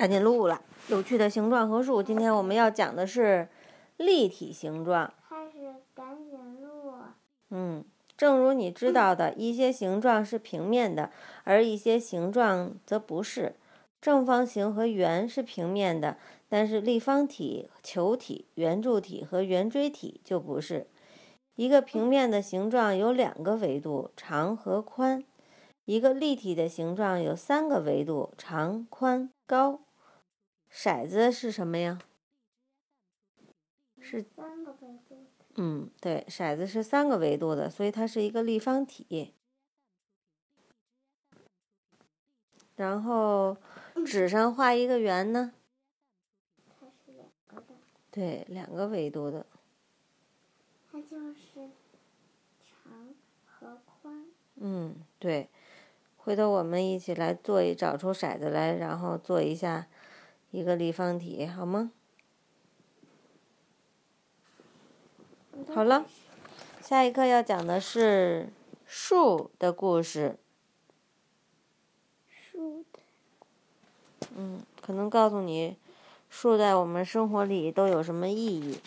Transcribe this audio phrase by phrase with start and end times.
[0.00, 0.62] 赶紧录了。
[0.88, 3.46] 有趣的形状和数，今天我们要讲的是
[3.98, 5.12] 立体形状。
[5.28, 6.94] 开始赶紧录。
[7.50, 7.84] 嗯，
[8.16, 11.10] 正如你知道的，一些形状是平面的，
[11.44, 13.56] 而一些形状则不是。
[14.00, 16.16] 正方形和圆是平面的，
[16.48, 20.86] 但是立方体、球体、圆柱体和圆锥体就不是。
[21.56, 25.22] 一个平面的形状有两个维度，长和宽；
[25.84, 29.80] 一个立体的形状有三个维度，长、宽、高。
[30.72, 31.98] 骰子是什么呀？
[34.00, 35.26] 是三个维度。
[35.56, 39.34] 嗯，对，骰子是三个维度的，所以它是一个立方体。
[42.76, 43.56] 然后
[44.06, 45.52] 纸上画一个圆呢？
[46.66, 47.74] 它是两个的。
[48.10, 49.44] 对，两个维度的。
[50.90, 51.68] 它就是
[52.64, 54.24] 长和宽。
[54.54, 55.50] 嗯，对。
[56.16, 59.88] 回头我们一起来做一找出骰子来，然后做一下
[60.50, 61.92] 一个立方体，好吗？
[65.72, 66.04] 好了，
[66.82, 68.48] 下一课要讲的是
[68.86, 70.36] 树的故事。
[72.28, 72.98] 树的。
[74.34, 75.76] 嗯，可能告诉你
[76.28, 78.80] 树在我们生活里都有什么意义。